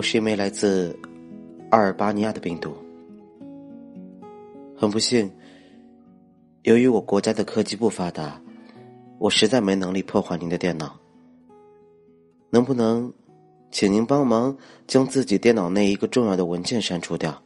[0.00, 0.98] 我是一枚来自
[1.68, 2.74] 阿尔巴尼亚的病毒。
[4.74, 5.30] 很不幸，
[6.62, 8.40] 由于我国家的科技不发达，
[9.18, 10.98] 我实在没能力破坏您的电脑。
[12.48, 13.12] 能不能，
[13.70, 14.56] 请您帮忙
[14.86, 17.38] 将自己电脑内一个重要的文件删除掉，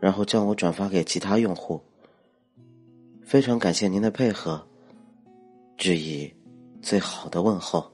[0.00, 1.78] 然后将我转发给其他用户？
[3.22, 4.66] 非常感谢您的配合，
[5.76, 6.32] 致以
[6.80, 7.92] 最好的问候。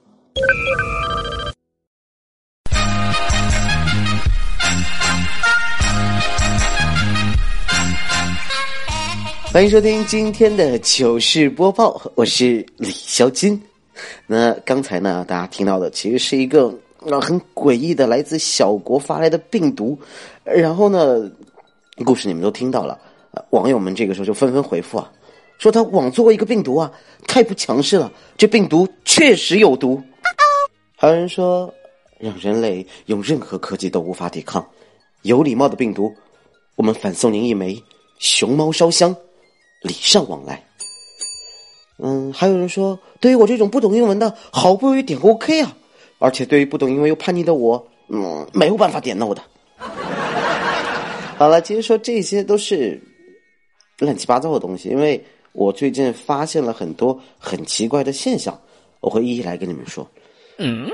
[9.55, 13.63] 欢迎收听今天的糗事播报，我是李小金。
[14.27, 16.77] 那刚才呢，大家听到的其实是一个
[17.23, 19.97] 很诡异的来自小国发来的病毒。
[20.43, 21.30] 然后呢，
[22.05, 22.99] 故事你们都听到了，
[23.51, 25.09] 网友们这个时候就纷纷回复啊，
[25.59, 26.91] 说他枉做一个病毒啊，
[27.29, 30.02] 太不强势了，这病毒确实有毒。
[30.97, 31.73] 还有人说，
[32.19, 34.66] 让人类用任何科技都无法抵抗，
[35.23, 36.13] 有礼貌的病毒，
[36.75, 37.80] 我们反送您一枚
[38.19, 39.16] 熊猫烧香。
[39.85, 40.60] 礼尚往来。
[41.99, 45.76] 嗯，还有人说，对于我这种不懂英文的，好不容易点 OK 啊，
[46.18, 49.43] 而且对于不懂英文又叛逆的我，嗯，没有办法点 No 的。
[51.37, 53.01] 好了，其实说这些都是
[53.99, 58.59] 乱七八糟的东西，因为我最近发现了很多很奇怪的现象，
[59.01, 60.09] 我会一一来跟你们说。
[60.59, 60.88] 嗯，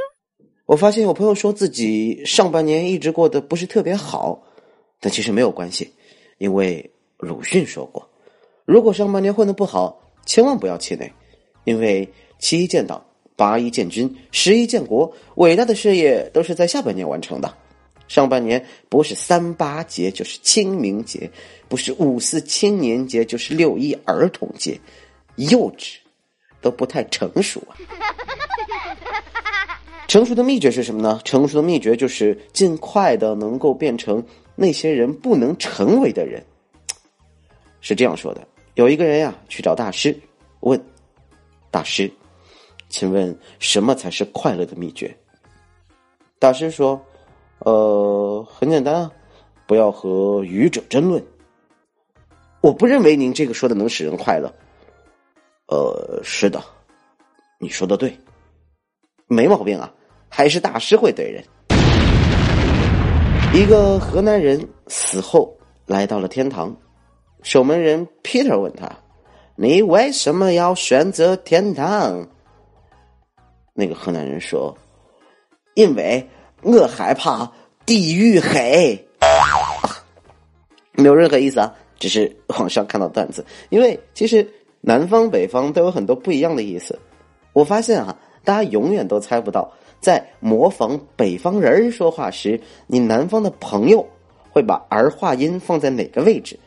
[0.67, 4.43] 我发现有朋友说自己上半年一直过得不是特别好，
[5.01, 5.91] 但其实没有关系，
[6.39, 8.07] 因为鲁迅说过。
[8.71, 11.13] 如果上半年混得不好，千万不要气馁，
[11.65, 12.09] 因为
[12.39, 13.05] 七一建党、
[13.35, 17.53] 八一建军、十一建国，伟大的事业都是在下半年完成的。
[18.07, 21.29] 上半年不是三八节就是清明节，
[21.69, 24.79] 不是五四青年节就是六一儿童节，
[25.35, 25.97] 幼稚，
[26.61, 27.75] 都不太成熟啊。
[30.07, 31.21] 成熟的秘诀是什么呢？
[31.25, 36.41] 成熟的秘诀就是尽快的能够变成那些人不能成为的人，
[37.81, 38.47] 是这样说的。
[38.75, 40.17] 有一个人呀，去找大师，
[40.61, 40.81] 问
[41.71, 42.11] 大师
[42.89, 45.15] ：“请问什么才是快乐的秘诀？”
[46.39, 47.01] 大师说
[47.61, 49.13] ：“呃，很简单啊，
[49.67, 51.23] 不要和愚者争论。”
[52.63, 54.53] 我不认为您这个说的能使人快乐。
[55.67, 56.63] 呃，是的，
[57.59, 58.17] 你说的对，
[59.27, 59.93] 没毛病啊，
[60.29, 61.45] 还是大师会怼人。
[63.53, 65.53] 一个河南人死后
[65.87, 66.75] 来到了天堂。
[67.43, 68.91] 守门人 Peter 问他
[69.57, 72.29] ：“你为什么要选择天堂？”
[73.73, 74.77] 那个河南人说
[75.75, 76.29] ：“因为
[76.63, 77.51] 我害怕
[77.87, 79.07] 地狱黑。”
[80.93, 83.45] 没有任何意思啊，只是网上看到段子。
[83.71, 84.47] 因为其实
[84.83, 86.99] 南方北方都有很多不一样的意思。
[87.55, 88.15] 我发现啊，
[88.45, 94.07] 大家永远都猜不到，在模仿北方人说话时，你南方的朋友
[94.51, 96.59] 会把儿化音放在哪个位置。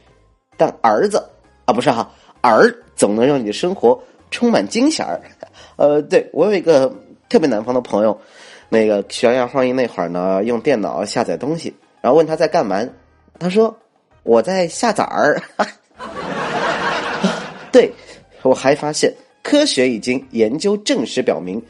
[0.58, 1.24] 但儿子
[1.66, 2.10] 啊，不是哈，
[2.42, 5.20] 儿总能让你的生活充满惊喜儿。
[5.78, 6.94] 呃，对我有一个
[7.30, 8.18] 特别南方的朋友，
[8.70, 12.86] 那个学儿化音那会儿呢，用电脑下载东西，然后问他在干嘛，
[13.40, 13.76] 他说
[14.24, 15.42] 我在下崽儿。
[17.72, 17.92] 对，
[18.44, 21.62] 我还发现科学已经研究证实表明，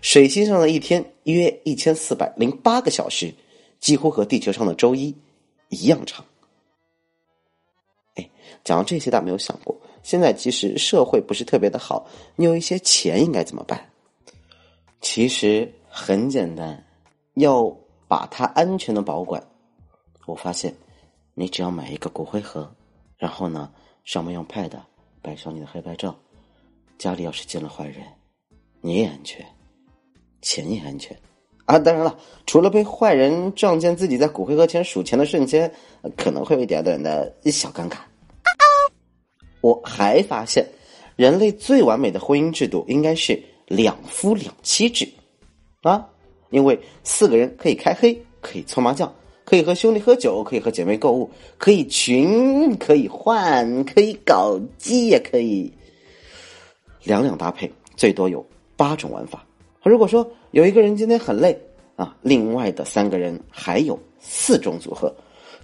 [0.00, 3.32] 水星上的一天约一千四百零八个小时，
[3.78, 5.14] 几乎和地球上的周一
[5.68, 6.24] 一样长。
[8.62, 12.06] 讲到这些，大家没有想过，现在其实社会不是特别的好，
[12.36, 13.84] 你有一些钱应该怎么办？
[15.00, 16.82] 其实很简单，
[17.34, 17.64] 要
[18.06, 19.42] 把它安全的保管。
[20.26, 20.74] 我发现，
[21.34, 22.70] 你只要买一个骨灰盒，
[23.18, 23.70] 然后呢，
[24.04, 24.70] 上面用 pad
[25.20, 26.14] 摆上你的黑白照，
[26.96, 28.02] 家里要是进了坏人，
[28.80, 29.44] 你也安全，
[30.40, 31.14] 钱也安全
[31.66, 31.78] 啊！
[31.78, 35.70] 当然了，除了被坏人撞见自己在骨灰盒前数钱的瞬间，
[36.16, 37.98] 可能会有一点点的小尴尬。
[39.64, 40.62] 我还发现，
[41.16, 45.08] 人类最完美的婚姻制度应该是两夫两妻制，
[45.80, 46.06] 啊，
[46.50, 49.10] 因为四个人可以开黑，可以搓麻将，
[49.42, 55.72] 可以和兄弟喝酒，可以和姐妹购物，可以群，可以换，可以搞基，也可以
[57.02, 58.44] 两两搭配，最多有
[58.76, 59.46] 八种玩法。
[59.82, 61.58] 如果说有一个人今天很累，
[61.96, 65.10] 啊，另外的三个人还有四种组合，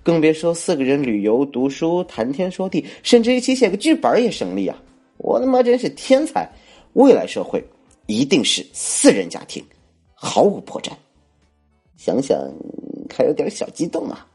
[0.03, 4.83] 更别说四个人旅游、读书、谈天说地，甚至一起写个剧本也省力啊！
[5.19, 6.51] 我他妈真是天才！
[6.95, 7.63] 未来社会
[8.07, 9.63] 一定是四人家庭，
[10.15, 10.91] 毫无破绽。
[11.97, 12.39] 想想
[13.15, 14.27] 还有点小激动啊！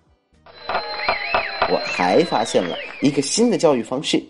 [1.71, 4.23] 我还发现了一个新的教育方式：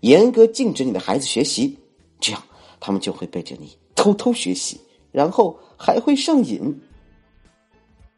[0.00, 1.74] 严格禁止你的孩子学习，
[2.20, 2.42] 这样
[2.78, 4.78] 他们就会背着你偷偷学习，
[5.10, 6.78] 然后还会上瘾。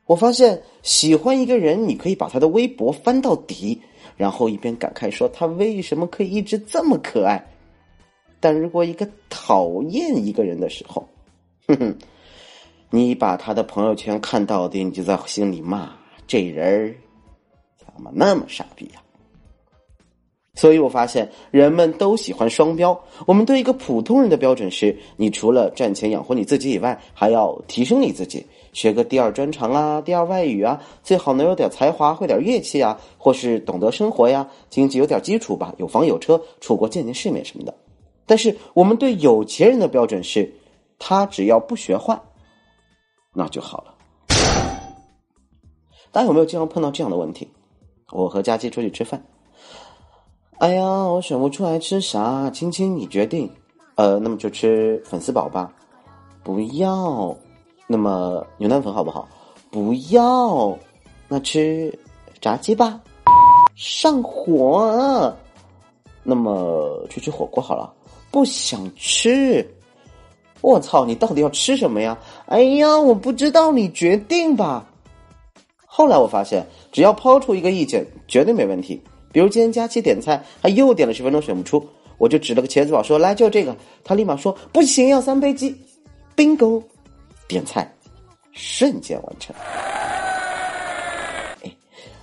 [0.08, 3.78] 我发现，喜欢一个人，你可以把他的微博翻到底，
[4.16, 7.46] 然后一边感慨说他为什么可以一直这么可爱。
[8.40, 11.06] 但如果一个讨厌一个人的时候，
[11.66, 11.94] 哼哼，
[12.88, 15.92] 你把他的朋友圈看到底，你就在心里骂
[16.26, 16.94] 这人
[17.76, 19.02] 怎么那么傻逼呀？
[20.54, 22.98] 所以我发现，人们都喜欢双标。
[23.26, 28.46] 我们对一个普通人的标准是：你除了赚钱养活你自己以外，还要提升你自己。
[28.72, 37.74] 学个第二专长啊，第二外语啊，最好能有点才华，会点乐器啊，或是懂得生活呀，经济有点基础吧，有房有车，出国见见世面什么的。
[38.26, 40.52] 但是我们对有钱人的标准是，
[40.98, 42.20] 他只要不学坏，
[43.34, 43.94] 那就好了。
[46.10, 47.48] 大家有没有经常碰到这样的问题？
[48.10, 49.22] 我和佳琪出去吃饭，
[50.58, 53.50] 哎呀，我选不出来吃啥，青青你决定。
[53.96, 55.72] 呃，那么就吃粉丝煲吧，
[56.44, 57.36] 不要。
[57.90, 59.26] 那么牛腩粉好不好？
[59.70, 60.78] 不要，
[61.26, 61.92] 那吃
[62.40, 63.00] 炸鸡吧，
[63.74, 65.34] 上火。
[66.22, 67.90] 那么去吃火锅好了，
[68.30, 69.66] 不想吃。
[70.60, 72.18] 我操，你到底要吃什么呀？
[72.46, 74.86] 哎呀，我不知道，你决定吧。
[75.86, 79.00] 后来我发现，只要抛出一个意见，绝对没问题。
[79.32, 81.82] 比如今天佳琪点菜，他又点了十分钟选不出，
[82.18, 83.74] 我就指了个茄子宝说：“来，就这个。”
[84.04, 85.74] 他立马说：“不行，要三杯鸡。
[86.36, 86.82] ”bingo。
[87.48, 87.90] 点菜，
[88.52, 89.56] 瞬间完成。
[91.64, 91.76] 哎，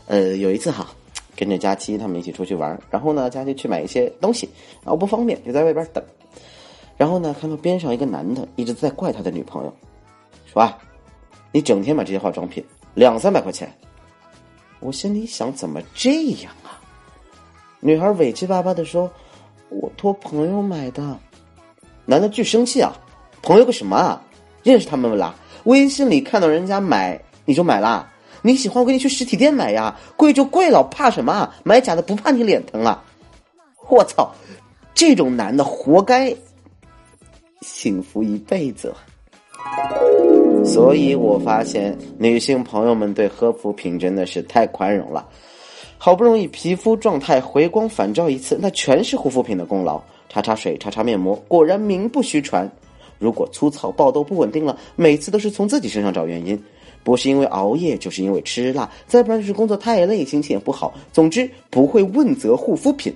[0.05, 0.87] 呃，有一次哈，
[1.35, 4.47] 跟着佳期他们一起出去玩，然后呢，佳期去买一些东西，
[4.83, 6.03] 然后不方便，就在外边等。
[6.95, 9.73] 然后呢，看到边上一个男的一直在怪他的女朋友，
[10.45, 10.77] 说：“啊，
[11.51, 12.63] 你整天买这些化妆品，
[12.93, 13.69] 两三百块钱。”
[14.79, 16.79] 我心里想，怎么这样啊？
[17.79, 19.11] 女孩委屈巴巴的说
[19.69, 21.17] ：“我托朋友买的。”
[22.05, 22.95] 男的巨生气啊！
[23.41, 24.23] 朋友个什么啊？
[24.65, 25.35] 认识他们啦？
[25.65, 28.11] 微信里看到人家买你就买啦？
[28.41, 29.95] 你喜欢我给你去实体店买呀？
[30.17, 31.47] 贵就贵了，怕什么？
[31.63, 33.03] 买假的不怕你脸疼啊？
[33.87, 34.33] 我操，
[34.95, 36.35] 这种男的活该
[37.61, 38.91] 幸福一辈子。
[40.65, 45.27] 所以我发现女性朋友们对护肤品真的是太宽容了。
[45.99, 50.01] 好不容易皮肤状态回光返照一次，那全是护肤品的功劳。
[50.27, 52.69] 擦擦水，擦擦面膜，果然名不虚传。
[53.17, 56.61] 如果粗糙、爆痘、不稳定了，每次都是从自己身上找原因，
[57.03, 60.93] 不是因为熬夜，就是因为吃辣，再不然就是工作太累，心情也不好。
[61.11, 63.15] 总之不会问责护肤品。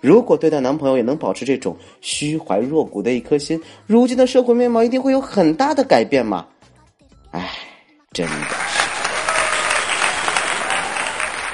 [0.00, 6.46] 如果对待男朋友也能保持这种虚怀若谷的一颗心，如今的社会面貌一定会有很大的改变嘛？
[7.30, 7.50] 唉，
[8.12, 8.38] 真的是。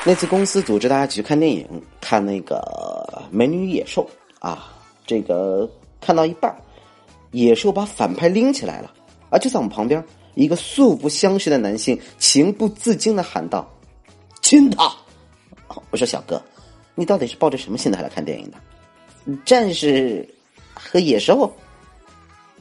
[0.04, 1.66] 那次公司组织大家去看电影，
[2.00, 2.56] 看那个
[3.30, 4.02] 《美女与野兽》
[4.46, 4.72] 啊，
[5.06, 5.70] 这个
[6.00, 6.52] 看到一半。
[7.32, 8.92] 野兽把反派拎起来了，
[9.30, 9.38] 啊！
[9.38, 10.02] 就在我们旁边，
[10.34, 13.68] 一个素不相识的男性情不自禁的喊道
[14.42, 14.92] ：“亲他！”
[15.90, 16.42] 我说：“小哥，
[16.94, 18.58] 你到底是抱着什么心态来看电影的？
[19.44, 20.28] 战士
[20.74, 21.52] 和野兽？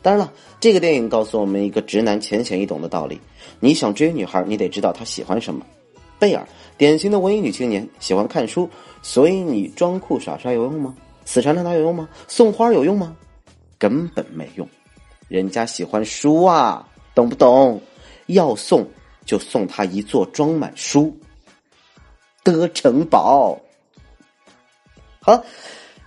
[0.01, 3.19] 当然了，这个电影告诉我们一个直男浅显易懂的道理：
[3.59, 5.65] 你想追女孩，你得知道她喜欢什么。
[6.19, 6.47] 贝尔，
[6.77, 8.69] 典型的文艺女青年，喜欢看书，
[9.01, 10.95] 所以你装酷耍帅有用吗？
[11.25, 12.07] 死缠烂打有用吗？
[12.27, 13.15] 送花有用吗？”
[13.79, 14.67] 根本没用，
[15.29, 17.81] 人家喜欢书啊，懂不懂？
[18.27, 18.88] 要送
[19.25, 21.17] 就送他一座装满书
[22.43, 23.59] 的城堡。
[25.21, 25.43] 好，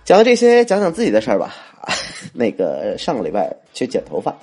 [0.05, 1.55] 讲了这些，讲讲自己的事儿吧。
[2.31, 4.33] 那个上个礼拜去剪头发，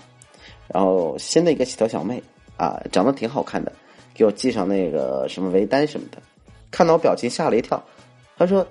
[0.68, 2.22] 然后新的一个洗头小妹
[2.56, 3.72] 啊，长得挺好看的，
[4.12, 6.20] 给我系上那个什么围单什么的，
[6.70, 7.82] 看到我表情吓了一跳。
[8.36, 8.66] 他说：“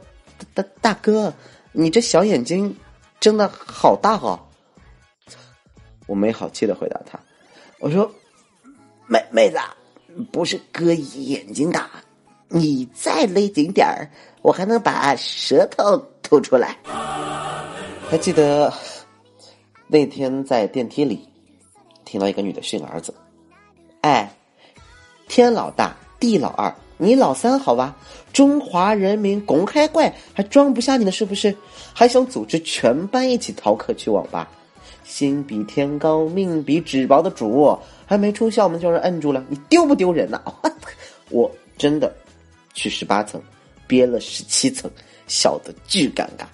[0.54, 1.34] 大大哥，
[1.72, 2.76] 你这小眼睛
[3.20, 4.40] 睁的好大哦。”
[6.10, 7.20] 我没好气的回答他
[7.78, 8.12] ：“我说，
[9.06, 9.60] 妹妹子，
[10.32, 11.88] 不是哥眼睛大，
[12.48, 14.10] 你再勒紧点儿，
[14.42, 16.76] 我还能把舌头吐出来。”
[18.10, 18.74] 还记得
[19.86, 21.30] 那天在电梯里
[22.06, 23.14] 听到一个女的训儿子
[24.02, 24.34] ：“哎，
[25.28, 27.96] 天老大，地老二，你老三好吧？
[28.34, 31.56] 中华人民公开怪还装不下你了是不是？
[31.94, 34.50] 还想组织全班一起逃课去网吧？”
[35.04, 40.42] 心比天高，命比纸薄的主，还没出校门就让人摁住了，你丢不丢人呐？
[41.30, 42.14] 我真的
[42.74, 43.42] 去十八层，
[43.88, 44.90] 憋了十七层，
[45.28, 46.46] 笑得巨尴尬。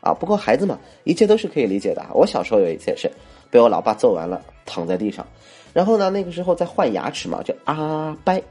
[0.00, 2.04] 啊，不过孩子嘛，一切都是可以理解的。
[2.12, 3.10] 我小时候有一次也是，
[3.50, 5.26] 被我老爸揍完了，躺在地上，
[5.72, 8.42] 然后呢，那个时候在换牙齿嘛，就啊掰，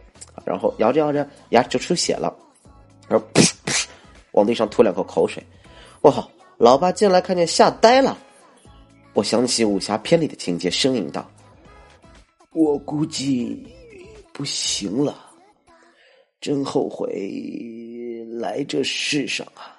[0.44, 2.36] 然后摇着摇着，牙齿就出血了，
[3.08, 3.86] 然后噗噗
[4.32, 5.44] 往地上吐两口口水，
[6.02, 6.30] 我靠！
[6.58, 8.18] 老爸进来看见吓呆了。
[9.18, 11.28] 我想起武侠片里的情节，声音道
[12.54, 13.66] ：“我估计
[14.32, 15.32] 不行了，
[16.40, 19.74] 真后悔来这世上啊！”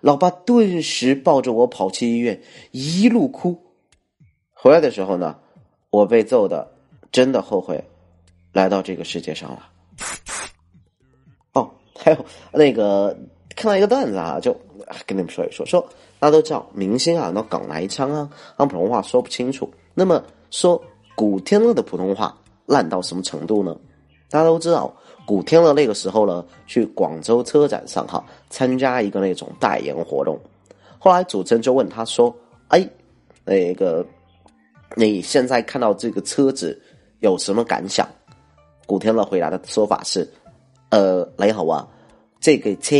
[0.00, 3.62] 老爸顿时抱着我跑去医院，一路哭。
[4.54, 5.38] 回来的时候呢，
[5.90, 6.74] 我被揍的
[7.12, 7.84] 真的后悔
[8.50, 9.68] 来到这个世界上了。
[11.52, 13.14] 哦，还有那个
[13.54, 14.58] 看到一个段子啊，就
[15.06, 15.66] 跟你们说一说。
[15.66, 15.86] 说
[16.22, 19.68] 大家都知道，明星啊，那港台腔啊，按普通话说不清楚。
[19.92, 20.80] 那么说
[21.16, 22.32] 古天乐的普通话
[22.64, 23.76] 烂到什么程度呢？
[24.30, 24.94] 大家都知道。
[25.26, 30.38] 古天乐那个时候呢，去广州车展上哈参加一个那种代言活动，
[30.96, 32.32] 后来主持人就问他说
[32.68, 32.88] ：“哎，
[33.44, 34.06] 那个
[34.94, 36.80] 你现在看到这个车子
[37.18, 38.08] 有什么感想？”
[38.86, 40.32] 古天乐回答的说法是
[40.90, 41.88] ：“呃，你好啊，
[42.38, 42.94] 这个车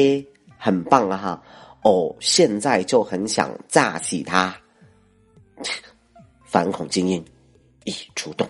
[0.59, 1.43] 很棒啊哈，
[1.83, 4.55] 哦，现在就很想炸死他。
[6.45, 7.25] ”反恐精英
[7.85, 8.47] 已出动。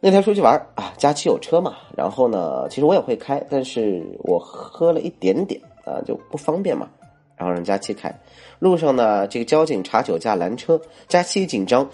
[0.00, 6.88] 那天出去玩啊，佳琪有车嘛，然后呢，其实我也会开，但是我喝了一点点啊，就不方便嘛，
[7.36, 8.12] 然后让佳琪开。
[8.60, 11.88] 路上呢，这个交警查酒驾拦车，佳琪一紧张，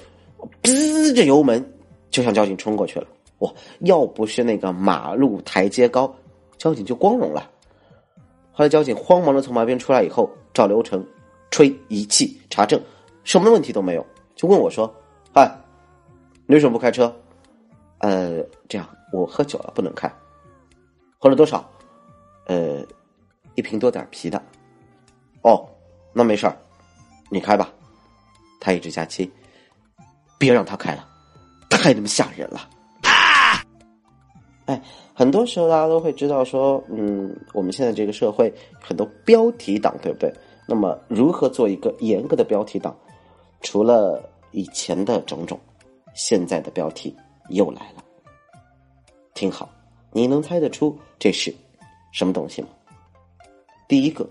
[0.63, 1.73] 滋着油门
[2.11, 3.07] 就向交警冲过去了。
[3.39, 6.15] 哇，要不是那个马路台阶高，
[6.57, 7.51] 交警就光荣了。
[8.53, 11.05] 后来交警慌忙的从旁边出来以后，照流程
[11.51, 12.81] 吹仪器查证，
[13.25, 14.93] 什么问题都没有，就问我说
[15.35, 15.51] ：“嗨，
[16.47, 17.15] 你为什么不开车？”
[17.99, 20.13] 呃，这样我喝酒了不能开，
[21.19, 21.69] 喝了多少？
[22.47, 22.85] 呃，
[23.55, 24.41] 一瓶多点啤的。
[25.43, 25.67] 哦，
[26.13, 26.57] 那没事儿，
[27.31, 27.73] 你开吧。
[28.61, 29.31] 他一直加期，
[30.39, 31.09] 别让他开了，
[31.69, 32.69] 太他妈吓人了。
[34.67, 40.33] 哎，很多时候大家都会知道说，嗯，我们现在这个社会很多标题党，对不对？
[40.67, 42.97] 那么如何做一个严格的标题党？
[43.61, 45.59] 除了以前的种种，
[46.15, 47.15] 现在的标题。
[47.51, 48.03] 又来了，
[49.35, 49.69] 听好，
[50.13, 51.55] 你能猜得出这是
[52.11, 52.69] 什么东西吗？
[53.87, 54.27] 第一个，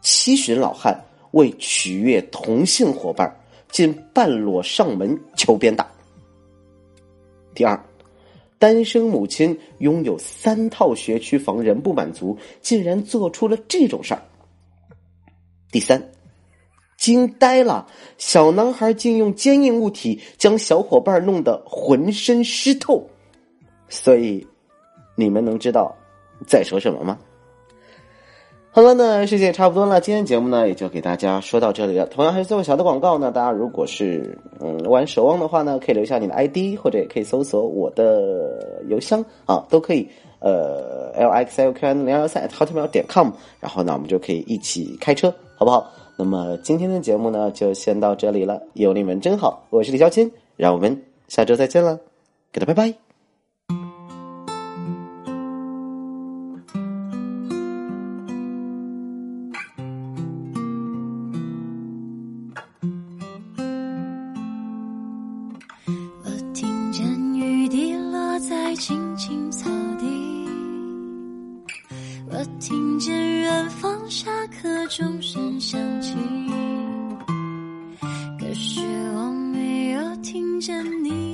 [0.00, 0.98] 七旬老汉
[1.32, 3.30] 为取悦同性伙伴，
[3.68, 5.86] 竟半裸上门求鞭打。
[7.54, 7.78] 第二，
[8.64, 14.22] 单身母亲拥有三套学区房仍不满足，竟然做出了这种事儿。
[15.70, 16.10] 第三。
[16.96, 17.86] 惊呆了！
[18.16, 23.06] 小男孩竟用坚硬物体将小伙伴弄得浑身湿透，
[23.90, 24.46] 所以
[25.14, 25.94] 你们能知道
[26.46, 27.18] 在说什么吗？
[28.76, 32.04] 好了，那时间也差不多了，今天节目呢也就给大家说到这里了。
[32.06, 40.08] 同样还是最后小的广告呢，大家如果是嗯玩守望的话呢，可以留下你的 ID，或者也可以搜索我的邮箱啊，都可以。
[40.40, 45.88] 呃，l x l q n 零幺三 hotmail 点 com，然后呢，我们就可以一起开车，好不好？
[46.18, 48.60] 那么今天的节目呢，就先到这里了。
[48.72, 52.00] 有你们真好，我是李小青，让我们下周再见了，
[52.52, 53.13] 给他拜拜。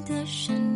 [0.02, 0.69] 的身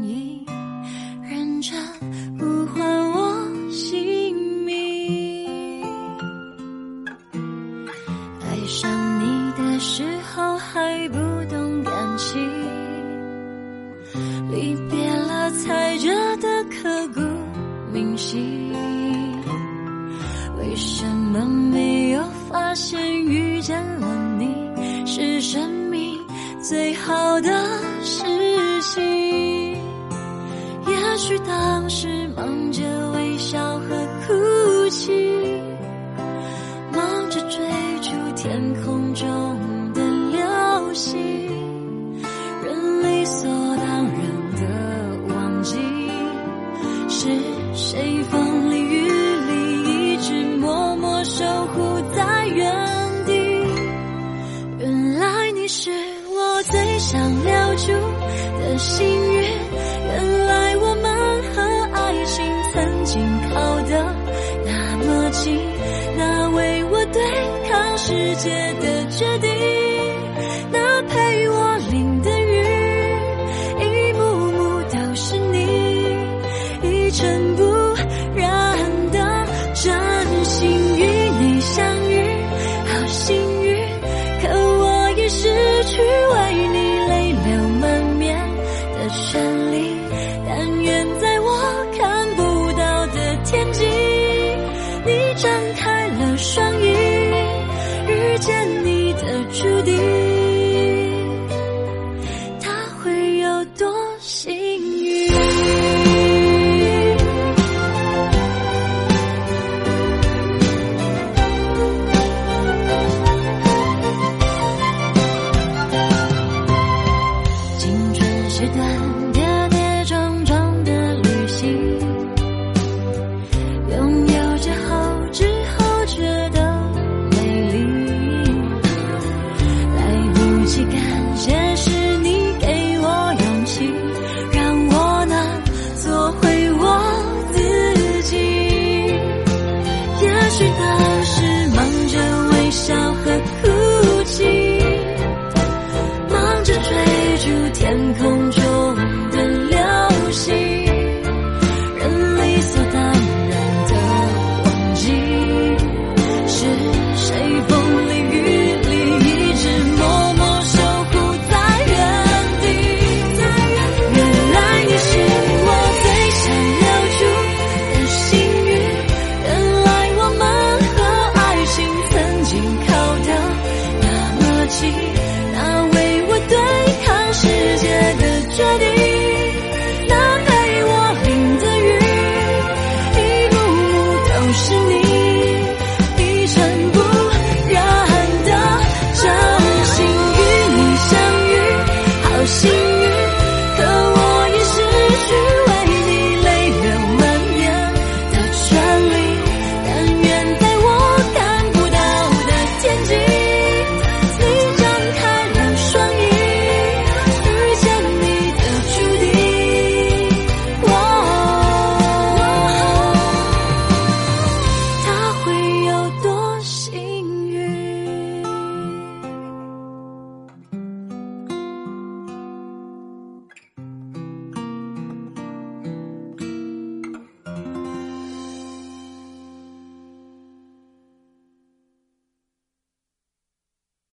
[68.14, 69.53] 世界的决定，